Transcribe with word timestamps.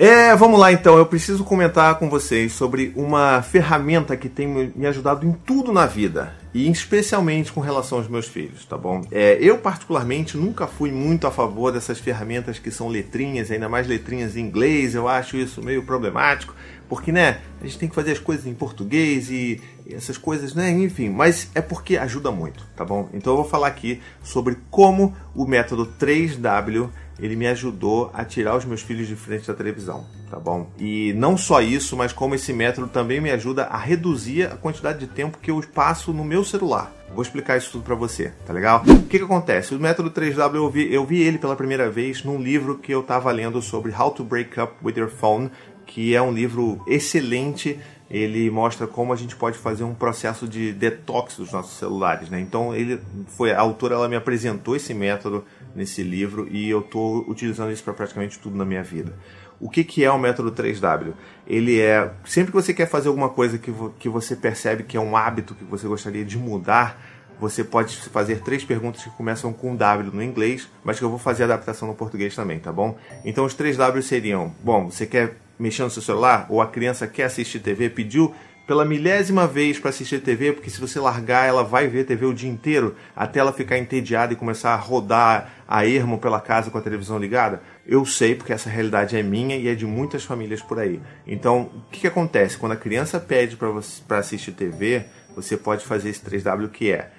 É, 0.00 0.32
vamos 0.36 0.60
lá 0.60 0.70
então. 0.70 0.96
Eu 0.96 1.06
preciso 1.06 1.42
comentar 1.42 1.98
com 1.98 2.08
vocês 2.08 2.52
sobre 2.52 2.92
uma 2.94 3.42
ferramenta 3.42 4.16
que 4.16 4.28
tem 4.28 4.46
me 4.46 4.86
ajudado 4.86 5.26
em 5.26 5.32
tudo 5.32 5.72
na 5.72 5.86
vida 5.86 6.36
e 6.54 6.70
especialmente 6.70 7.50
com 7.50 7.60
relação 7.60 7.98
aos 7.98 8.06
meus 8.06 8.28
filhos, 8.28 8.64
tá 8.64 8.78
bom? 8.78 9.04
É, 9.10 9.36
eu 9.40 9.58
particularmente 9.58 10.36
nunca 10.36 10.68
fui 10.68 10.92
muito 10.92 11.26
a 11.26 11.32
favor 11.32 11.72
dessas 11.72 11.98
ferramentas 11.98 12.60
que 12.60 12.70
são 12.70 12.86
letrinhas, 12.86 13.50
ainda 13.50 13.68
mais 13.68 13.88
letrinhas 13.88 14.36
em 14.36 14.40
inglês. 14.42 14.94
Eu 14.94 15.08
acho 15.08 15.36
isso 15.36 15.60
meio 15.64 15.82
problemático, 15.82 16.54
porque 16.88 17.10
né, 17.10 17.40
a 17.60 17.64
gente 17.64 17.78
tem 17.78 17.88
que 17.88 17.94
fazer 17.96 18.12
as 18.12 18.20
coisas 18.20 18.46
em 18.46 18.54
português 18.54 19.28
e 19.30 19.60
essas 19.90 20.16
coisas, 20.16 20.54
né? 20.54 20.70
Enfim, 20.70 21.10
mas 21.10 21.50
é 21.56 21.60
porque 21.60 21.96
ajuda 21.96 22.30
muito, 22.30 22.64
tá 22.76 22.84
bom? 22.84 23.08
Então 23.12 23.32
eu 23.32 23.38
vou 23.38 23.48
falar 23.48 23.66
aqui 23.66 24.00
sobre 24.22 24.58
como 24.70 25.16
o 25.34 25.44
método 25.44 25.92
3W 25.98 26.88
ele 27.18 27.36
me 27.36 27.46
ajudou 27.46 28.10
a 28.14 28.24
tirar 28.24 28.56
os 28.56 28.64
meus 28.64 28.80
filhos 28.80 29.08
de 29.08 29.16
frente 29.16 29.46
da 29.46 29.54
televisão, 29.54 30.06
tá 30.30 30.38
bom? 30.38 30.70
E 30.78 31.12
não 31.14 31.36
só 31.36 31.60
isso, 31.60 31.96
mas 31.96 32.12
como 32.12 32.34
esse 32.34 32.52
método 32.52 32.86
também 32.86 33.20
me 33.20 33.30
ajuda 33.30 33.64
a 33.64 33.76
reduzir 33.76 34.44
a 34.44 34.56
quantidade 34.56 35.00
de 35.00 35.06
tempo 35.06 35.38
que 35.38 35.50
eu 35.50 35.62
passo 35.74 36.12
no 36.12 36.24
meu 36.24 36.44
celular. 36.44 36.92
Vou 37.12 37.22
explicar 37.22 37.56
isso 37.56 37.72
tudo 37.72 37.84
para 37.84 37.94
você, 37.94 38.32
tá 38.46 38.52
legal? 38.52 38.82
O 38.86 39.02
que, 39.04 39.18
que 39.18 39.24
acontece? 39.24 39.74
O 39.74 39.80
método 39.80 40.10
3W 40.10 40.54
eu 40.54 40.70
vi, 40.70 40.92
eu 40.92 41.04
vi 41.04 41.22
ele 41.22 41.38
pela 41.38 41.56
primeira 41.56 41.90
vez 41.90 42.22
num 42.22 42.40
livro 42.40 42.78
que 42.78 42.92
eu 42.92 43.00
estava 43.00 43.32
lendo 43.32 43.60
sobre 43.62 43.92
How 43.92 44.10
to 44.10 44.24
Break 44.24 44.60
Up 44.60 44.74
with 44.82 44.94
Your 44.96 45.08
Phone, 45.08 45.50
que 45.86 46.14
é 46.14 46.22
um 46.22 46.32
livro 46.32 46.82
excelente 46.86 47.78
ele 48.10 48.50
mostra 48.50 48.86
como 48.86 49.12
a 49.12 49.16
gente 49.16 49.36
pode 49.36 49.58
fazer 49.58 49.84
um 49.84 49.94
processo 49.94 50.48
de 50.48 50.72
detox 50.72 51.36
dos 51.36 51.52
nossos 51.52 51.76
celulares, 51.78 52.30
né? 52.30 52.40
Então 52.40 52.74
ele 52.74 52.98
foi 53.26 53.52
a 53.52 53.60
autora 53.60 53.96
ela 53.96 54.08
me 54.08 54.16
apresentou 54.16 54.74
esse 54.74 54.94
método 54.94 55.44
nesse 55.78 56.02
livro 56.02 56.46
e 56.50 56.68
eu 56.68 56.80
estou 56.80 57.24
utilizando 57.28 57.72
isso 57.72 57.82
para 57.82 57.94
praticamente 57.94 58.38
tudo 58.38 58.56
na 58.56 58.64
minha 58.64 58.82
vida. 58.82 59.14
O 59.60 59.68
que, 59.68 59.82
que 59.82 60.04
é 60.04 60.10
o 60.10 60.18
método 60.18 60.52
3W? 60.52 61.14
Ele 61.46 61.80
é 61.80 62.12
sempre 62.24 62.52
que 62.52 62.56
você 62.56 62.74
quer 62.74 62.86
fazer 62.86 63.08
alguma 63.08 63.28
coisa 63.28 63.58
que, 63.58 63.70
vo, 63.70 63.94
que 63.98 64.08
você 64.08 64.36
percebe 64.36 64.82
que 64.82 64.96
é 64.96 65.00
um 65.00 65.16
hábito 65.16 65.54
que 65.54 65.64
você 65.64 65.88
gostaria 65.88 66.24
de 66.24 66.36
mudar, 66.36 67.00
você 67.40 67.64
pode 67.64 67.96
fazer 67.96 68.40
três 68.40 68.64
perguntas 68.64 69.02
que 69.02 69.10
começam 69.10 69.52
com 69.52 69.74
W 69.74 70.12
no 70.12 70.22
inglês, 70.22 70.68
mas 70.84 70.98
que 70.98 71.04
eu 71.04 71.10
vou 71.10 71.18
fazer 71.18 71.44
adaptação 71.44 71.88
no 71.88 71.94
português 71.94 72.34
também, 72.34 72.58
tá 72.58 72.72
bom? 72.72 72.96
Então 73.24 73.44
os 73.44 73.54
três 73.54 73.76
W 73.76 74.02
seriam: 74.02 74.52
bom, 74.62 74.90
você 74.90 75.06
quer 75.06 75.36
mexer 75.58 75.82
no 75.82 75.90
seu 75.90 76.02
celular, 76.02 76.46
ou 76.48 76.60
a 76.60 76.66
criança 76.66 77.06
quer 77.06 77.24
assistir 77.24 77.60
TV, 77.60 77.90
pediu 77.90 78.34
pela 78.68 78.84
milésima 78.84 79.46
vez 79.46 79.78
para 79.78 79.88
assistir 79.88 80.20
TV, 80.20 80.52
porque 80.52 80.68
se 80.68 80.78
você 80.78 81.00
largar, 81.00 81.48
ela 81.48 81.64
vai 81.64 81.88
ver 81.88 82.04
TV 82.04 82.26
o 82.26 82.34
dia 82.34 82.50
inteiro, 82.50 82.94
até 83.16 83.40
ela 83.40 83.50
ficar 83.50 83.78
entediada 83.78 84.34
e 84.34 84.36
começar 84.36 84.74
a 84.74 84.76
rodar 84.76 85.64
a 85.66 85.86
ermo 85.86 86.18
pela 86.18 86.38
casa 86.38 86.70
com 86.70 86.76
a 86.76 86.82
televisão 86.82 87.18
ligada? 87.18 87.62
Eu 87.86 88.04
sei, 88.04 88.34
porque 88.34 88.52
essa 88.52 88.68
realidade 88.68 89.16
é 89.16 89.22
minha 89.22 89.56
e 89.56 89.68
é 89.68 89.74
de 89.74 89.86
muitas 89.86 90.22
famílias 90.22 90.60
por 90.60 90.78
aí. 90.78 91.00
Então, 91.26 91.70
o 91.74 91.90
que, 91.90 92.00
que 92.00 92.06
acontece? 92.06 92.58
Quando 92.58 92.72
a 92.72 92.76
criança 92.76 93.18
pede 93.18 93.56
para 93.56 94.18
assistir 94.18 94.52
TV, 94.52 95.06
você 95.34 95.56
pode 95.56 95.86
fazer 95.86 96.10
esse 96.10 96.20
3W 96.20 96.68
que 96.68 96.92
é 96.92 97.10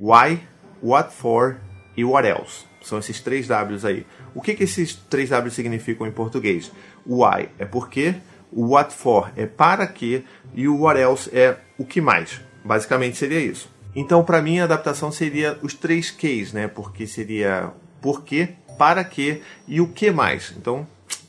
Why, 0.00 0.38
What 0.80 1.12
For 1.12 1.56
e 1.96 2.04
What 2.04 2.28
Else. 2.28 2.64
São 2.80 3.00
esses 3.00 3.20
três 3.20 3.48
Ws 3.48 3.84
aí. 3.84 4.06
O 4.36 4.40
que, 4.40 4.54
que 4.54 4.62
esses 4.62 4.94
três 4.94 5.30
Ws 5.30 5.52
significam 5.52 6.06
em 6.06 6.12
português? 6.12 6.70
Why 7.04 7.48
é 7.58 7.64
porque, 7.64 8.14
o 8.52 8.68
what 8.68 8.92
for 8.92 9.32
é 9.36 9.46
para 9.46 9.86
que 9.86 10.24
e 10.54 10.68
o 10.68 10.80
what 10.80 11.00
else 11.00 11.30
é 11.32 11.56
o 11.78 11.84
que 11.84 12.00
mais. 12.00 12.40
Basicamente 12.64 13.16
seria 13.16 13.40
isso. 13.40 13.70
Então, 13.94 14.24
para 14.24 14.40
mim, 14.40 14.58
a 14.58 14.64
adaptação 14.64 15.10
seria 15.10 15.58
os 15.62 15.74
três 15.74 16.10
Ks, 16.10 16.52
né? 16.52 16.68
Porque 16.68 17.06
seria 17.06 17.72
por 18.00 18.24
quê, 18.24 18.50
para 18.78 19.04
que 19.04 19.42
e 19.66 19.80
o 19.80 19.88
que 19.88 20.10
mais. 20.10 20.52
Então, 20.56 20.86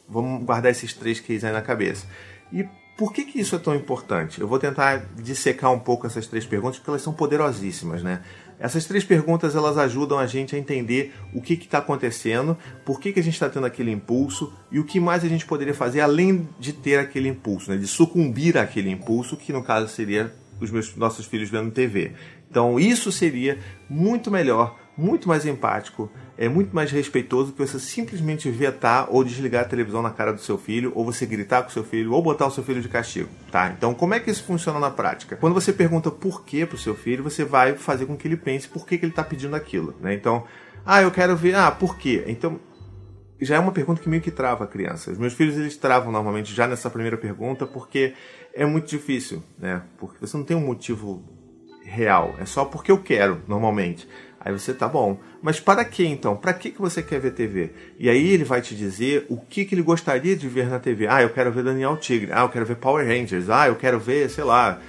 vamos 0.08 0.44
guardar 0.44 0.72
esses 0.72 0.94
três 0.94 1.20
Ks 1.20 1.44
aí 1.44 1.52
na 1.52 1.62
cabeça. 1.62 2.08
E 2.52 2.66
por 2.98 3.12
que, 3.12 3.26
que 3.26 3.40
isso 3.40 3.56
é 3.56 3.60
tão 3.60 3.76
importante? 3.76 4.40
Eu 4.40 4.48
vou 4.48 4.60
tentar 4.60 5.06
dissecar 5.16 5.72
um 5.72 5.80
pouco 5.80 6.06
essas 6.06 6.28
três 6.28 6.46
perguntas, 6.46 6.78
porque 6.78 6.92
elas 6.92 7.02
são 7.02 7.12
poderosíssimas, 7.12 8.04
né? 8.04 8.22
Essas 8.59 8.86
três 8.86 9.04
perguntas 9.04 9.55
elas 9.55 9.77
ajudam 9.77 10.20
a 10.20 10.26
gente 10.26 10.55
a 10.55 10.60
entender 10.60 11.14
o 11.33 11.42
que 11.42 11.54
está 11.54 11.80
acontecendo, 11.80 12.58
por 12.86 13.00
que, 13.00 13.11
que 13.11 13.20
a 13.20 13.23
gente 13.23 13.33
está 13.33 13.50
tendo 13.50 13.66
aquele 13.66 13.92
impulso 13.92 14.54
e 14.72 14.80
o 14.80 14.86
que 14.86 15.00
mais 15.00 15.23
a 15.23 15.27
gente 15.27 15.45
poderia 15.45 15.73
fazer 15.73 16.02
além 16.02 16.48
de 16.60 16.73
ter 16.73 16.98
aquele 16.98 17.30
impulso, 17.30 17.72
né? 17.72 17.77
de 17.77 17.88
sucumbir 17.88 18.58
àquele 18.58 18.89
impulso, 18.89 19.38
que 19.38 19.52
no 19.52 19.64
caso 19.64 19.88
seria 19.88 20.33
os 20.60 20.72
meus, 20.72 20.95
nossos 20.95 21.26
filhos 21.26 21.50
vendo 21.50 21.72
TV. 21.72 22.14
Então 22.50 22.80
isso 22.80 23.11
seria 23.11 23.58
muito 23.89 24.30
melhor 24.30 24.83
muito 24.98 25.27
mais 25.27 25.45
empático, 25.45 26.11
é 26.37 26.48
muito 26.48 26.76
mais 26.76 26.92
respeitoso 26.92 27.52
que 27.52 27.58
você 27.58 27.80
simplesmente 27.80 28.49
vetar 28.49 29.08
ou 29.09 29.23
desligar 29.23 29.64
a 29.64 29.67
televisão 29.67 30.02
na 30.02 30.11
cara 30.11 30.31
do 30.31 30.42
seu 30.42 30.58
filho, 30.58 30.92
ou 30.95 31.04
você 31.04 31.26
gritar 31.26 31.64
com 31.64 31.70
o 31.70 31.71
seu 31.71 31.83
filho, 31.83 32.14
ou 32.14 32.21
botar 32.21 32.45
o 32.45 32.52
seu 32.52 32.64
filho 32.64 32.81
de 32.81 32.89
castigo, 32.89 33.30
tá? 33.52 33.70
Então, 33.76 33.93
como 33.93 34.14
é 34.14 34.20
que 34.20 34.30
isso 34.30 34.43
funciona 34.43 34.80
na 34.80 34.92
prática? 34.92 35.36
Quando 35.36 35.53
você 35.53 35.73
pergunta 35.73 36.11
por 36.11 36.45
que 36.45 36.65
pro 36.65 36.77
seu 36.77 36.95
filho, 36.95 37.23
você 37.23 37.43
vai 37.43 37.76
fazer 37.76 38.05
com 38.05 38.15
que 38.15 38.27
ele 38.27 38.37
pense 38.37 38.67
por 38.67 38.86
que, 38.86 38.98
que 38.98 39.05
ele 39.05 39.11
está 39.11 39.23
pedindo 39.23 39.55
aquilo, 39.55 39.95
né? 39.99 40.14
Então, 40.14 40.45
ah, 40.86 41.02
eu 41.02 41.11
quero 41.11 41.36
ver, 41.36 41.55
ah, 41.55 41.71
por 41.71 41.98
quê? 41.98 42.23
Então, 42.27 42.59
já 43.42 43.55
é 43.55 43.59
uma 43.59 43.71
pergunta 43.71 44.02
que 44.02 44.09
meio 44.09 44.21
que 44.21 44.32
trava 44.32 44.64
a 44.64 44.67
criança. 44.67 45.11
Os 45.11 45.17
meus 45.17 45.33
filhos, 45.33 45.58
eles 45.58 45.76
travam 45.76 46.11
normalmente 46.11 46.53
já 46.53 46.67
nessa 46.67 46.89
primeira 46.89 47.17
pergunta, 47.17 47.65
porque 47.65 48.14
é 48.53 48.65
muito 48.65 48.87
difícil, 48.87 49.43
né? 49.58 49.82
Porque 49.98 50.17
você 50.20 50.37
não 50.37 50.43
tem 50.43 50.55
um 50.55 50.65
motivo 50.65 51.23
real, 51.83 52.36
é 52.39 52.45
só 52.45 52.64
porque 52.65 52.92
eu 52.92 52.98
quero, 52.98 53.42
normalmente. 53.48 54.08
Aí 54.43 54.52
você 54.52 54.73
tá 54.73 54.87
bom. 54.87 55.17
Mas 55.42 55.59
para 55.59 55.86
que 55.86 56.05
então? 56.05 56.36
Para 56.36 56.54
que, 56.54 56.71
que 56.71 56.81
você 56.81 57.02
quer 57.02 57.20
ver 57.20 57.31
TV? 57.31 57.71
E 57.98 58.09
aí 58.09 58.30
ele 58.31 58.43
vai 58.43 58.61
te 58.61 58.76
dizer 58.76 59.26
o 59.30 59.37
que, 59.37 59.65
que 59.65 59.73
ele 59.73 59.81
gostaria 59.81 60.36
de 60.36 60.48
ver 60.49 60.67
na 60.67 60.80
TV. 60.80 61.08
Ah, 61.08 61.21
eu 61.21 61.30
quero 61.30 61.52
ver 61.52 61.64
Daniel 61.64 61.98
Tigre. 61.98 62.31
Ah, 62.33 62.42
eu 62.42 62.49
quero 62.49 62.65
ver 62.65 62.76
Power 62.76 63.08
Rangers. 63.08 63.49
Ah, 63.49 63.67
eu 63.67 63.76
quero 63.76 63.99
ver, 63.99 64.30
sei 64.30 64.43
lá, 64.43 64.80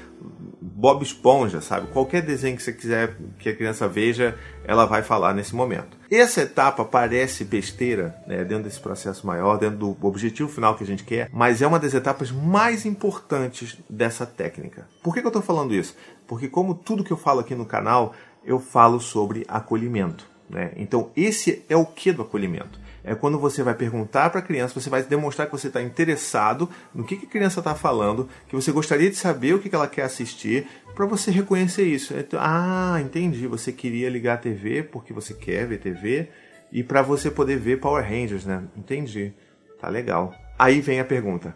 Bob 0.60 1.03
Esponja, 1.03 1.60
sabe? 1.60 1.87
Qualquer 1.88 2.22
desenho 2.22 2.56
que 2.56 2.62
você 2.62 2.72
quiser 2.72 3.16
que 3.38 3.48
a 3.48 3.54
criança 3.54 3.87
veja, 3.87 4.37
ela 4.64 4.87
vai 4.87 5.03
falar 5.03 5.34
nesse 5.34 5.54
momento. 5.54 5.97
Essa 6.10 6.43
etapa 6.43 6.84
parece 6.84 7.44
besteira, 7.44 8.14
né, 8.26 8.44
dentro 8.44 8.64
desse 8.64 8.81
processo 8.81 9.26
maior, 9.26 9.59
dentro 9.59 9.78
do 9.78 9.97
objetivo 10.03 10.48
final 10.48 10.75
que 10.75 10.84
a 10.84 10.87
gente 10.87 11.04
quer, 11.04 11.28
mas 11.32 11.62
é 11.62 11.66
uma 11.66 11.78
das 11.78 11.94
etapas 11.94 12.31
mais 12.31 12.84
importantes 12.87 13.78
dessa 13.88 14.26
técnica. 14.26 14.88
Por 15.03 15.14
que, 15.14 15.20
que 15.20 15.26
eu 15.26 15.31
estou 15.31 15.43
falando 15.43 15.75
isso? 15.75 15.94
Porque 16.26 16.48
como 16.48 16.75
tudo 16.75 17.04
que 17.04 17.12
eu 17.12 17.16
falo 17.16 17.41
aqui 17.41 17.54
no 17.54 17.66
canal 17.66 18.14
eu 18.44 18.59
falo 18.59 19.00
sobre 19.00 19.44
acolhimento. 19.49 20.27
Né? 20.49 20.72
Então, 20.77 21.10
esse 21.16 21.65
é 21.69 21.77
o 21.77 21.87
que 21.87 22.12
do 22.12 22.22
acolhimento? 22.22 22.78
É 23.03 23.15
quando 23.15 23.38
você 23.38 23.62
vai 23.62 23.75
perguntar 23.75 24.31
para 24.31 24.41
a 24.41 24.43
criança, 24.43 24.81
você 24.81 24.88
vai 24.88 25.03
demonstrar 25.03 25.47
que 25.47 25.53
você 25.53 25.69
está 25.69 25.82
interessado 25.82 26.69
no 26.94 27.05
que, 27.05 27.16
que 27.16 27.27
a 27.27 27.28
criança 27.28 27.60
está 27.60 27.75
falando, 27.75 28.28
que 28.49 28.55
você 28.55 28.72
gostaria 28.72 29.10
de 29.10 29.16
saber 29.16 29.55
o 29.55 29.59
que, 29.59 29.69
que 29.69 29.75
ela 29.75 29.88
quer 29.88 30.03
assistir, 30.03 30.66
para 30.94 31.06
você 31.06 31.31
reconhecer 31.31 31.84
isso. 31.84 32.15
Então, 32.16 32.41
ah, 32.43 32.99
entendi, 33.03 33.47
você 33.47 33.72
queria 33.72 34.09
ligar 34.09 34.34
a 34.34 34.38
TV 34.38 34.82
porque 34.82 35.12
você 35.12 35.34
quer 35.34 35.66
ver 35.66 35.78
TV 35.78 36.28
e 36.72 36.82
para 36.82 37.03
você 37.03 37.31
poder 37.31 37.59
ver 37.59 37.81
Power 37.81 38.03
Rangers, 38.03 38.47
né? 38.47 38.62
Entendi. 38.76 39.32
Tá 39.81 39.88
legal. 39.88 40.34
Aí 40.59 40.81
vem 40.81 40.99
a 40.99 41.05
pergunta: 41.05 41.55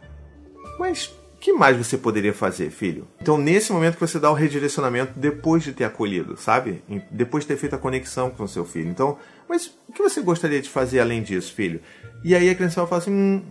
Mas 0.78 1.15
que 1.41 1.53
mais 1.53 1.76
você 1.76 1.97
poderia 1.97 2.34
fazer, 2.34 2.71
filho? 2.71 3.06
Então, 3.21 3.38
nesse 3.38 3.72
momento 3.72 3.94
que 3.94 4.00
você 4.00 4.19
dá 4.19 4.31
o 4.31 4.34
redirecionamento 4.34 5.12
depois 5.16 5.62
de 5.62 5.72
ter 5.72 5.84
acolhido, 5.84 6.37
sabe? 6.37 6.82
Depois 7.10 7.44
de 7.44 7.49
ter 7.49 7.56
feito 7.56 7.76
a 7.76 7.78
conexão 7.78 8.31
com 8.31 8.43
o 8.43 8.49
seu 8.49 8.65
filho. 8.65 8.88
Então, 8.88 9.16
mas 9.49 9.66
o 9.88 9.93
que 9.93 10.03
você 10.03 10.21
gostaria 10.21 10.60
de 10.60 10.69
fazer 10.69 11.00
além 11.00 11.22
disso, 11.22 11.54
filho? 11.54 11.81
E 12.25 12.34
aí 12.34 12.50
a 12.50 12.54
criança 12.54 12.81
vai 12.81 12.88
falar 12.88 13.03
assim: 13.03 13.12
hum, 13.12 13.43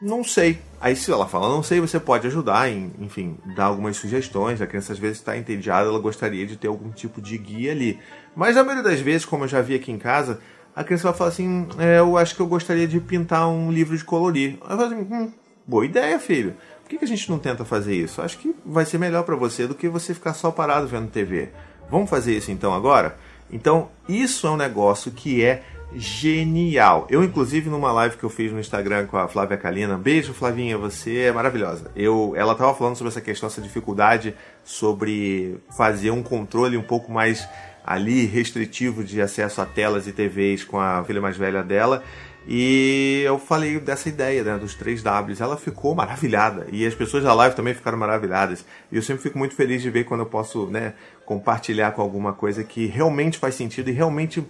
não 0.00 0.24
sei. 0.24 0.58
Aí, 0.80 0.96
se 0.96 1.12
ela 1.12 1.26
fala 1.26 1.50
não 1.50 1.62
sei, 1.62 1.78
você 1.78 2.00
pode 2.00 2.26
ajudar 2.26 2.70
em, 2.70 2.90
enfim, 2.98 3.36
dar 3.54 3.66
algumas 3.66 3.98
sugestões. 3.98 4.62
A 4.62 4.66
criança 4.66 4.94
às 4.94 4.98
vezes 4.98 5.18
está 5.18 5.36
entediada, 5.36 5.88
ela 5.88 5.98
gostaria 5.98 6.46
de 6.46 6.56
ter 6.56 6.68
algum 6.68 6.90
tipo 6.90 7.20
de 7.20 7.36
guia 7.36 7.72
ali. 7.72 7.98
Mas 8.34 8.56
na 8.56 8.64
maioria 8.64 8.90
das 8.90 9.00
vezes, 9.00 9.26
como 9.26 9.44
eu 9.44 9.48
já 9.48 9.60
vi 9.60 9.74
aqui 9.74 9.92
em 9.92 9.98
casa, 9.98 10.40
a 10.74 10.82
criança 10.82 11.08
vai 11.08 11.18
falar 11.18 11.30
assim: 11.30 11.68
é, 11.78 11.98
eu 11.98 12.16
acho 12.16 12.34
que 12.34 12.40
eu 12.40 12.46
gostaria 12.46 12.88
de 12.88 12.98
pintar 12.98 13.46
um 13.46 13.70
livro 13.70 13.94
de 13.94 14.04
colorir. 14.04 14.56
Eu 14.62 14.68
falo 14.68 14.82
assim: 14.84 15.06
hum, 15.10 15.30
boa 15.66 15.84
ideia, 15.84 16.18
filho 16.18 16.56
que, 16.90 16.98
que 16.98 17.04
a 17.04 17.08
gente 17.08 17.30
não 17.30 17.38
tenta 17.38 17.64
fazer 17.64 17.94
isso? 17.94 18.20
Acho 18.20 18.36
que 18.38 18.52
vai 18.66 18.84
ser 18.84 18.98
melhor 18.98 19.22
para 19.22 19.36
você 19.36 19.66
do 19.66 19.76
que 19.76 19.88
você 19.88 20.12
ficar 20.12 20.34
só 20.34 20.50
parado 20.50 20.88
vendo 20.88 21.08
TV. 21.08 21.50
Vamos 21.88 22.10
fazer 22.10 22.36
isso 22.36 22.50
então 22.50 22.74
agora? 22.74 23.16
Então, 23.52 23.88
isso 24.08 24.46
é 24.46 24.50
um 24.50 24.56
negócio 24.56 25.12
que 25.12 25.44
é 25.44 25.62
genial. 25.94 27.06
Eu, 27.08 27.22
inclusive, 27.22 27.70
numa 27.70 27.92
live 27.92 28.16
que 28.16 28.24
eu 28.24 28.30
fiz 28.30 28.52
no 28.52 28.60
Instagram 28.60 29.06
com 29.06 29.16
a 29.16 29.28
Flávia 29.28 29.56
Kalina, 29.56 29.96
beijo, 29.96 30.32
Flavinha, 30.32 30.76
você 30.76 31.18
é 31.18 31.32
maravilhosa. 31.32 31.90
Eu, 31.94 32.32
ela 32.36 32.52
estava 32.52 32.74
falando 32.74 32.96
sobre 32.96 33.10
essa 33.10 33.20
questão, 33.20 33.46
essa 33.46 33.60
dificuldade 33.60 34.34
sobre 34.64 35.58
fazer 35.76 36.10
um 36.10 36.22
controle 36.22 36.76
um 36.76 36.82
pouco 36.82 37.10
mais 37.12 37.48
ali 37.84 38.26
restritivo 38.26 39.02
de 39.02 39.20
acesso 39.20 39.60
a 39.60 39.66
telas 39.66 40.06
e 40.06 40.12
TVs 40.12 40.64
com 40.64 40.78
a 40.78 41.02
filha 41.04 41.20
mais 41.20 41.36
velha 41.36 41.62
dela. 41.62 42.02
E 42.46 43.22
eu 43.24 43.38
falei 43.38 43.78
dessa 43.78 44.08
ideia, 44.08 44.42
né, 44.42 44.58
dos 44.58 44.74
três 44.74 45.02
Ws. 45.02 45.40
Ela 45.40 45.56
ficou 45.56 45.94
maravilhada. 45.94 46.66
E 46.72 46.86
as 46.86 46.94
pessoas 46.94 47.24
da 47.24 47.34
live 47.34 47.54
também 47.54 47.74
ficaram 47.74 47.98
maravilhadas. 47.98 48.64
E 48.90 48.96
eu 48.96 49.02
sempre 49.02 49.22
fico 49.22 49.38
muito 49.38 49.54
feliz 49.54 49.82
de 49.82 49.90
ver 49.90 50.04
quando 50.04 50.20
eu 50.20 50.26
posso 50.26 50.66
né, 50.66 50.94
compartilhar 51.24 51.92
com 51.92 52.02
alguma 52.02 52.32
coisa 52.32 52.64
que 52.64 52.86
realmente 52.86 53.38
faz 53.38 53.54
sentido 53.54 53.90
e 53.90 53.92
realmente 53.92 54.44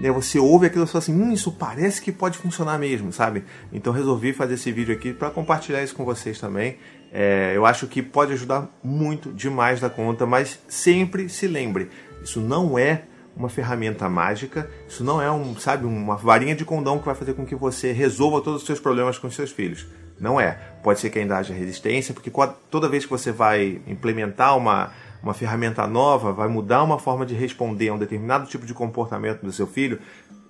né, 0.00 0.10
você 0.10 0.38
ouve 0.38 0.66
aquilo 0.66 0.84
e 0.84 0.86
fala 0.86 0.98
assim, 0.98 1.14
hum, 1.14 1.32
isso 1.32 1.52
parece 1.52 2.00
que 2.00 2.10
pode 2.10 2.38
funcionar 2.38 2.78
mesmo, 2.78 3.12
sabe? 3.12 3.44
Então 3.72 3.92
resolvi 3.92 4.32
fazer 4.32 4.54
esse 4.54 4.72
vídeo 4.72 4.94
aqui 4.94 5.12
para 5.12 5.30
compartilhar 5.30 5.82
isso 5.82 5.94
com 5.94 6.04
vocês 6.04 6.40
também. 6.40 6.78
É, 7.12 7.52
eu 7.54 7.64
acho 7.64 7.86
que 7.86 8.02
pode 8.02 8.32
ajudar 8.32 8.68
muito 8.82 9.32
demais 9.32 9.80
da 9.80 9.88
conta, 9.88 10.26
mas 10.26 10.58
sempre 10.66 11.28
se 11.28 11.46
lembre, 11.46 11.88
isso 12.22 12.40
não 12.40 12.78
é 12.78 13.02
uma 13.36 13.48
ferramenta 13.48 14.08
mágica, 14.08 14.70
isso 14.88 15.02
não 15.02 15.20
é 15.20 15.30
um, 15.30 15.56
sabe, 15.56 15.84
uma 15.84 16.16
varinha 16.16 16.54
de 16.54 16.64
condão 16.64 16.98
que 16.98 17.06
vai 17.06 17.14
fazer 17.14 17.34
com 17.34 17.44
que 17.44 17.54
você 17.54 17.92
resolva 17.92 18.40
todos 18.40 18.60
os 18.60 18.66
seus 18.66 18.80
problemas 18.80 19.18
com 19.18 19.30
seus 19.30 19.50
filhos. 19.50 19.86
Não 20.18 20.40
é. 20.40 20.52
Pode 20.82 21.00
ser 21.00 21.10
que 21.10 21.18
ainda 21.18 21.36
haja 21.36 21.52
resistência, 21.52 22.14
porque 22.14 22.30
toda 22.70 22.88
vez 22.88 23.04
que 23.04 23.10
você 23.10 23.32
vai 23.32 23.80
implementar 23.86 24.56
uma, 24.56 24.92
uma 25.22 25.34
ferramenta 25.34 25.86
nova, 25.86 26.32
vai 26.32 26.48
mudar 26.48 26.82
uma 26.84 26.98
forma 26.98 27.26
de 27.26 27.34
responder 27.34 27.88
a 27.88 27.94
um 27.94 27.98
determinado 27.98 28.46
tipo 28.46 28.64
de 28.64 28.72
comportamento 28.74 29.42
do 29.42 29.52
seu 29.52 29.66
filho, 29.66 29.98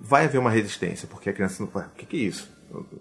vai 0.00 0.26
haver 0.26 0.38
uma 0.38 0.50
resistência, 0.50 1.08
porque 1.08 1.30
a 1.30 1.32
criança 1.32 1.62
não 1.62 1.70
vai, 1.70 1.86
o 1.86 1.90
que, 1.96 2.04
que 2.04 2.16
é 2.16 2.20
isso? 2.20 2.52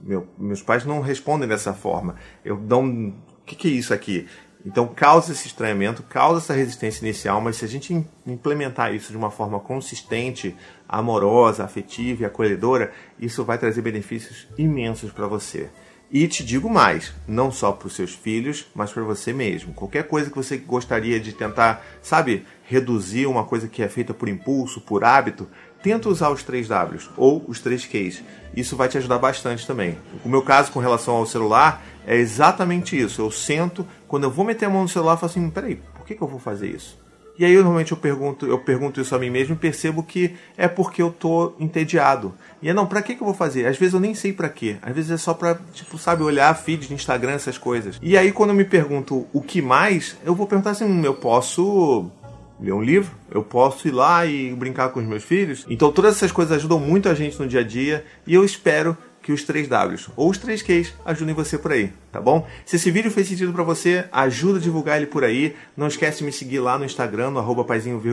Meu, 0.01 0.27
meus 0.37 0.61
pais 0.61 0.85
não 0.85 1.01
respondem 1.01 1.47
dessa 1.47 1.73
forma. 1.73 2.15
Eu 2.45 2.55
dou 2.55 2.83
o 2.83 3.45
que, 3.45 3.55
que 3.55 3.67
é 3.67 3.71
isso 3.71 3.93
aqui? 3.93 4.27
Então 4.65 4.87
causa 4.87 5.33
esse 5.33 5.47
estranhamento, 5.47 6.03
causa 6.03 6.39
essa 6.39 6.53
resistência 6.53 7.03
inicial, 7.03 7.41
mas 7.41 7.57
se 7.57 7.65
a 7.65 7.67
gente 7.67 8.05
implementar 8.25 8.93
isso 8.93 9.11
de 9.11 9.17
uma 9.17 9.29
forma 9.29 9.59
consistente, 9.59 10.55
amorosa, 10.87 11.63
afetiva 11.63 12.23
e 12.23 12.25
acolhedora, 12.25 12.91
isso 13.19 13.43
vai 13.43 13.57
trazer 13.57 13.81
benefícios 13.81 14.47
imensos 14.57 15.11
para 15.11 15.27
você. 15.27 15.69
E 16.15 16.27
te 16.27 16.43
digo 16.43 16.69
mais, 16.69 17.11
não 17.27 17.51
só 17.51 17.71
para 17.71 17.87
os 17.87 17.95
seus 17.95 18.13
filhos, 18.13 18.67
mas 18.75 18.91
para 18.91 19.01
você 19.01 19.33
mesmo. 19.33 19.73
Qualquer 19.73 20.07
coisa 20.07 20.29
que 20.29 20.35
você 20.35 20.57
gostaria 20.57 21.19
de 21.19 21.33
tentar, 21.33 21.83
sabe, 22.03 22.45
reduzir 22.65 23.25
uma 23.25 23.43
coisa 23.43 23.67
que 23.67 23.81
é 23.81 23.89
feita 23.89 24.13
por 24.13 24.29
impulso, 24.29 24.79
por 24.79 25.03
hábito, 25.03 25.47
tenta 25.81 26.07
usar 26.07 26.29
os 26.29 26.43
3 26.43 26.67
Ws 26.67 27.09
ou 27.17 27.43
os 27.47 27.59
3 27.59 27.87
Ks. 27.87 28.23
Isso 28.55 28.77
vai 28.77 28.87
te 28.87 28.97
ajudar 28.99 29.17
bastante 29.17 29.65
também. 29.65 29.97
O 30.23 30.29
meu 30.29 30.43
caso 30.43 30.71
com 30.71 30.79
relação 30.79 31.15
ao 31.15 31.25
celular 31.25 31.83
é 32.05 32.15
exatamente 32.15 32.99
isso. 32.99 33.21
Eu 33.21 33.31
sento, 33.31 33.87
quando 34.07 34.23
eu 34.23 34.31
vou 34.31 34.45
meter 34.45 34.65
a 34.65 34.69
mão 34.69 34.83
no 34.83 34.89
celular, 34.89 35.13
eu 35.13 35.17
falo 35.17 35.31
assim, 35.31 35.49
peraí, 35.49 35.75
por 35.95 36.05
que, 36.05 36.15
que 36.15 36.21
eu 36.21 36.27
vou 36.27 36.39
fazer 36.39 36.69
isso? 36.69 37.01
E 37.37 37.43
aí 37.43 37.55
normalmente 37.55 37.91
eu 37.91 37.97
pergunto, 37.97 38.45
eu 38.45 38.59
pergunto 38.59 39.01
isso 39.01 39.15
a 39.15 39.19
mim 39.19 39.29
mesmo 39.29 39.55
e 39.55 39.57
percebo 39.57 40.03
que 40.03 40.35
é 40.55 40.67
porque 40.67 41.01
eu 41.01 41.11
tô 41.11 41.53
entediado. 41.59 42.33
E 42.61 42.69
é 42.69 42.73
não, 42.73 42.85
pra 42.85 43.01
que, 43.01 43.15
que 43.15 43.21
eu 43.21 43.25
vou 43.25 43.33
fazer? 43.33 43.65
Às 43.65 43.77
vezes 43.77 43.93
eu 43.93 43.99
nem 43.99 44.13
sei 44.13 44.31
para 44.31 44.49
quê. 44.49 44.77
Às 44.81 44.93
vezes 44.93 45.11
é 45.11 45.17
só 45.17 45.33
pra, 45.33 45.57
tipo, 45.73 45.97
sabe, 45.97 46.21
olhar 46.21 46.53
feed 46.55 46.87
de 46.87 46.93
Instagram, 46.93 47.31
essas 47.31 47.57
coisas. 47.57 47.99
E 48.01 48.15
aí 48.15 48.31
quando 48.31 48.51
eu 48.51 48.55
me 48.55 48.65
pergunto 48.65 49.25
o 49.33 49.41
que 49.41 49.61
mais, 49.61 50.15
eu 50.23 50.35
vou 50.35 50.45
perguntar 50.45 50.71
assim, 50.71 50.85
hum, 50.85 51.03
eu 51.03 51.15
posso 51.15 52.11
ler 52.59 52.73
um 52.73 52.83
livro, 52.83 53.11
eu 53.31 53.43
posso 53.43 53.87
ir 53.87 53.91
lá 53.91 54.25
e 54.25 54.53
brincar 54.53 54.89
com 54.89 54.99
os 54.99 55.05
meus 55.05 55.23
filhos. 55.23 55.65
Então 55.67 55.91
todas 55.91 56.15
essas 56.15 56.31
coisas 56.31 56.55
ajudam 56.55 56.79
muito 56.79 57.09
a 57.09 57.15
gente 57.15 57.39
no 57.39 57.47
dia 57.47 57.61
a 57.61 57.63
dia 57.63 58.05
e 58.27 58.33
eu 58.35 58.45
espero 58.45 58.95
que 59.23 59.31
os 59.31 59.43
3 59.43 59.67
Ws 59.67 60.09
ou 60.15 60.29
os 60.29 60.37
3 60.37 60.61
Ks 60.61 60.93
ajudem 61.05 61.33
você 61.33 61.57
por 61.57 61.71
aí, 61.71 61.91
tá 62.11 62.21
bom? 62.21 62.45
Se 62.65 62.75
esse 62.75 62.91
vídeo 62.91 63.09
fez 63.09 63.27
sentido 63.27 63.53
para 63.53 63.63
você, 63.63 64.05
ajuda 64.11 64.59
a 64.59 64.61
divulgar 64.61 64.97
ele 64.97 65.07
por 65.07 65.23
aí. 65.23 65.55
Não 65.75 65.87
esquece 65.87 66.19
de 66.19 66.25
me 66.25 66.31
seguir 66.31 66.59
lá 66.59 66.77
no 66.77 66.85
Instagram, 66.85 67.31
no 67.31 67.39
arroba 67.39 67.65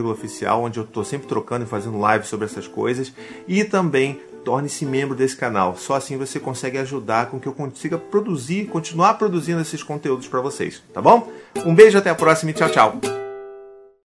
oficial, 0.09 0.63
onde 0.63 0.79
eu 0.79 0.85
tô 0.85 1.03
sempre 1.03 1.27
trocando 1.27 1.65
e 1.65 1.67
fazendo 1.67 1.99
live 1.99 2.25
sobre 2.25 2.45
essas 2.45 2.67
coisas. 2.67 3.13
E 3.47 3.63
também 3.63 4.19
torne-se 4.43 4.85
membro 4.85 5.15
desse 5.15 5.35
canal. 5.35 5.75
Só 5.77 5.95
assim 5.95 6.17
você 6.17 6.39
consegue 6.39 6.77
ajudar 6.77 7.27
com 7.27 7.39
que 7.39 7.47
eu 7.47 7.53
consiga 7.53 7.97
produzir, 7.97 8.65
continuar 8.67 9.15
produzindo 9.15 9.61
esses 9.61 9.83
conteúdos 9.83 10.27
para 10.27 10.41
vocês, 10.41 10.81
tá 10.93 11.01
bom? 11.01 11.31
Um 11.65 11.75
beijo, 11.75 11.97
até 11.97 12.09
a 12.09 12.15
próxima 12.15 12.51
e 12.51 12.53
tchau, 12.53 12.69
tchau. 12.69 13.30